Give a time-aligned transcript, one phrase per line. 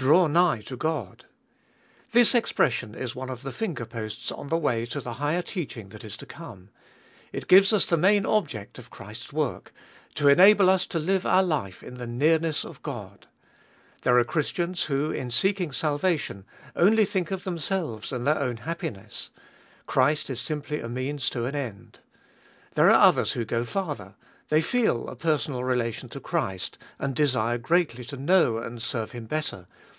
[0.00, 1.24] Draw nigh to God!
[2.12, 5.88] This expression is one of the finger posts on the way to the higher teaching
[5.88, 6.68] that is to come.
[7.32, 9.72] It gives us the main object of Christ's work:
[10.14, 13.26] to enable us to live our life in the nearness of God.
[14.02, 16.44] There are Christians who, in seeking salvation,
[16.76, 19.30] only think of themselves and their own happiness:
[19.88, 21.98] Christ is simply a means to an end.
[22.76, 24.14] There are others who go farther:
[24.48, 29.26] they feel a personal relation to Christ, and desire greatly to know and serve Him
[29.26, 29.66] better.